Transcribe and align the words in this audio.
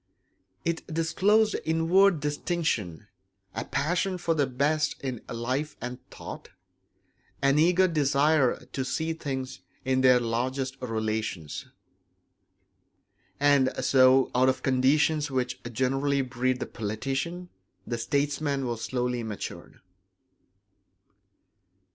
It 0.65 0.87
disclosed 0.91 1.57
inward 1.63 2.21
distinction; 2.21 3.05
a 3.53 3.63
passion 3.65 4.17
for 4.17 4.33
the 4.33 4.47
best 4.47 4.99
in 5.01 5.21
life 5.29 5.77
and 5.79 5.99
thought; 6.09 6.49
an 7.39 7.59
eager 7.59 7.87
desire 7.87 8.65
to 8.73 8.83
see 8.83 9.13
things 9.13 9.59
in 9.85 10.01
their 10.01 10.19
largest 10.19 10.75
relations. 10.81 11.67
And 13.39 13.69
so 13.85 14.31
out 14.33 14.49
of 14.49 14.63
conditions 14.63 15.29
which 15.29 15.61
generally 15.71 16.23
breed 16.23 16.59
the 16.59 16.65
politician 16.65 17.49
the 17.85 17.99
statesman 17.99 18.65
was 18.65 18.81
slowly 18.83 19.21
matured. 19.21 19.81